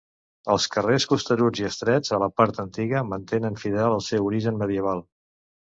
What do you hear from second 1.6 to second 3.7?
i estrets a la part antiga, mantenen